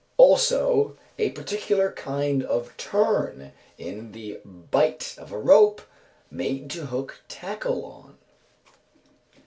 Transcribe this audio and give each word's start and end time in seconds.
Also 0.17 0.97
a 1.19 1.29
particular 1.29 1.91
kind 1.91 2.41
of 2.43 2.75
turn 2.75 3.51
in 3.77 4.13
the 4.13 4.39
bight 4.43 5.13
of 5.19 5.31
a 5.31 5.37
rope 5.37 5.83
made 6.31 6.71
to 6.71 6.87
hook 6.87 7.21
tackle 7.27 7.85
on. 7.85 8.17